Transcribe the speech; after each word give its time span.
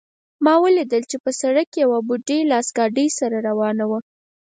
ما 0.45 0.53
ولیدل 0.63 1.03
چې 1.11 1.17
په 1.23 1.31
سړک 1.41 1.67
کې 1.73 1.79
یوه 1.85 1.99
بوډۍ 2.07 2.39
لاس 2.51 2.67
ګاډۍ 2.77 3.07
سره 3.19 3.37
روانه 3.47 3.85
وه 3.89 3.99